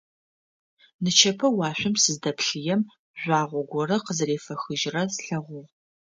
Нычэпэ 1.03 1.47
уашъом 1.57 1.95
сыздэппъыем, 2.03 2.81
жъуагъо 3.19 3.61
горэ 3.71 3.97
къызэрефэхыжьырэр 4.05 5.09
слъэгъугъ. 5.15 5.69